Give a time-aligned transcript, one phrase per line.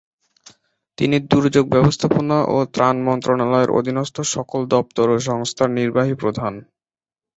[0.97, 6.53] তিনি দুর্যোগ ব্যবস্থাপনা ও ত্রাণ মন্ত্রণালয়ের অধীনস্থ সকল দপ্তর ও সংস্থার নির্বাহী প্রধান।